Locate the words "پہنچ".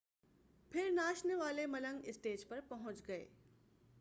2.69-3.07